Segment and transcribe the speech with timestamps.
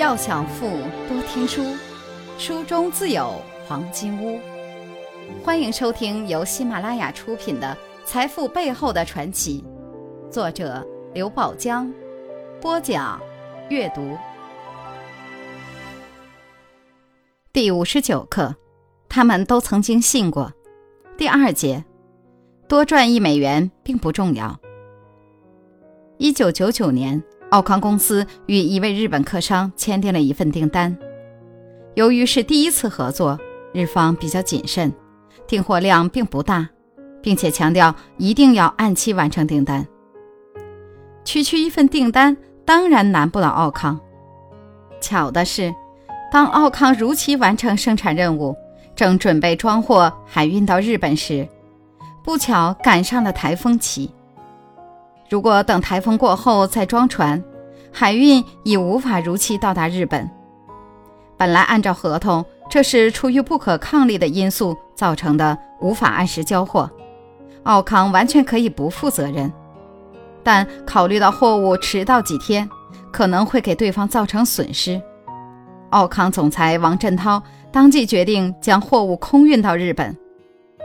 [0.00, 0.66] 要想富，
[1.10, 1.76] 多听书，
[2.38, 3.34] 书中自有
[3.68, 4.40] 黄金屋。
[5.44, 9.62] 欢迎收听由喜马拉雅出品的《财富背后的传奇》，
[10.32, 10.82] 作者
[11.12, 11.92] 刘宝江，
[12.62, 13.20] 播讲
[13.68, 14.16] 阅读。
[17.52, 18.56] 第五十九课，
[19.06, 20.50] 他们都曾经信过。
[21.18, 21.84] 第二节，
[22.66, 24.58] 多赚一美元并不重要。
[26.16, 27.22] 一九九九年。
[27.50, 30.96] 奥康公司与一位日本客商签订了一份订单。
[31.94, 33.38] 由于是第一次合作，
[33.72, 34.92] 日方比较谨慎，
[35.46, 36.68] 订货量并不大，
[37.20, 39.86] 并且强调一定要按期完成订单。
[41.24, 44.00] 区区一份订单当然难不倒奥康。
[45.00, 45.74] 巧的是，
[46.30, 48.56] 当奥康如期完成生产任务，
[48.94, 51.48] 正准备装货海运到日本时，
[52.22, 54.08] 不巧赶上了台风期。
[55.30, 57.40] 如果等台风过后再装船，
[57.92, 60.28] 海运已无法如期到达日本。
[61.36, 66.90] 本来按照合同，这是出于不可抗力的因素造成的，无法按时交货，
[67.62, 69.50] 奥康完全可以不负责任。
[70.42, 72.68] 但考虑到货物迟到几天，
[73.12, 75.00] 可能会给对方造成损失，
[75.90, 80.16] 奥康总裁王振涛当即决定将货物空运到日本，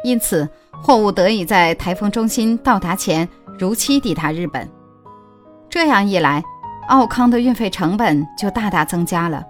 [0.03, 0.47] 因此
[0.83, 3.27] 货物得以在台风中心到达前。
[3.57, 4.69] 如期抵达日本，
[5.69, 6.43] 这样一来，
[6.89, 9.41] 奥康的运费成本就大大增加了。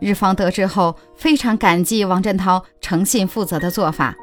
[0.00, 4.14] 日方得知后，非常感激王振涛诚信负责的做法，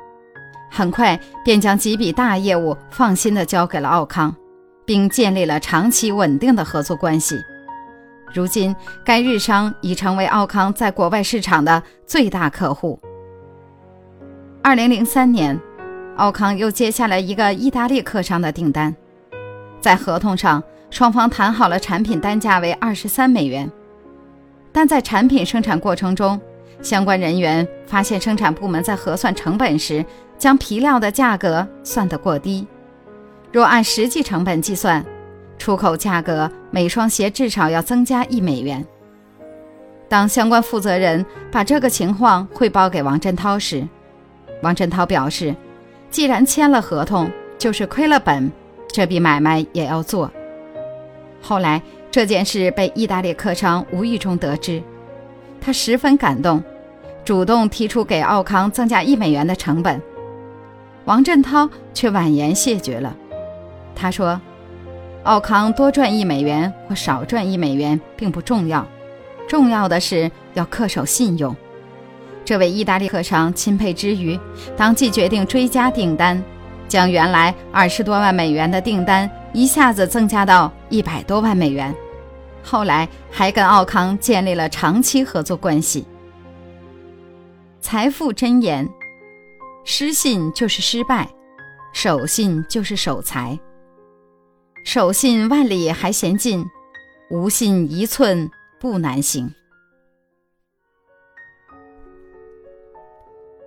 [0.71, 4.35] 很快便将几笔大业务放心的交给了奥康，
[4.83, 7.39] 并建立了长期稳定的合作关系。
[8.33, 8.75] 如今，
[9.05, 12.99] 该日商已成为奥康在国外市场的最大客户。
[14.63, 15.59] 二零零三年。
[16.17, 18.95] 奥康又接下来一个意大利客商的订单，
[19.79, 23.71] 在合同上双方谈好了产品单价为二十三美元，
[24.71, 26.39] 但在产品生产过程中，
[26.81, 30.03] 相关人员发现生产部门在核算成本时
[30.39, 32.65] 将皮料的价格算得过低，
[33.51, 35.05] 若按实际成本计算，
[35.59, 38.83] 出口价格每双鞋至少要增加一美元。
[40.09, 43.87] 当相关负责人把这个情况汇报给王振涛时，
[44.63, 45.55] 王振涛表示。
[46.09, 48.51] 既然签了合同，就是亏了本，
[48.89, 50.31] 这笔买卖也要做。
[51.41, 54.81] 后来这件事被意大利客商无意中得知，
[55.61, 56.63] 他十分感动，
[57.23, 60.01] 主动提出给奥康增加一美元的成本。
[61.05, 63.15] 王振涛却婉言谢绝了。
[63.95, 64.39] 他说
[65.23, 68.85] ：“奥康多赚一美元或少赚一美元并不重要，
[69.47, 71.55] 重要的是要恪守信用。”
[72.47, 74.39] 这位意大利客商钦佩之余，
[74.77, 76.41] 当即决定追加订单，
[76.87, 81.93] 将原来二十多万美元的订单一下子增加到一百多万美元。
[82.63, 86.05] 后来还跟奥康建立了长期合作关系。
[87.81, 88.87] 财富箴言：
[89.83, 91.29] 失信就是失败，
[91.91, 93.59] 守信就是守财。
[94.85, 96.63] 守信万里还嫌近，
[97.29, 98.49] 无信一寸
[98.79, 99.53] 不难行。